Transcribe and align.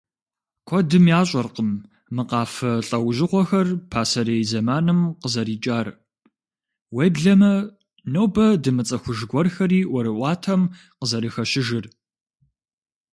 Куэдым 0.67 1.05
ящӏэркъым 1.19 1.71
мы 2.15 2.23
къафэ 2.29 2.71
лӏэужьыгъуэхэр 2.87 3.67
пасэрей 3.91 4.43
зэманым 4.49 4.99
къызэрикӏар, 5.21 5.87
уеблэмэ 6.95 7.53
нобэ 8.13 8.45
дымыцӏыхуж 8.63 9.19
гуэрхэри 9.31 9.79
ӏуэрыӏуатэм 9.87 10.61
къызэрыхэщыжыр. 10.99 11.85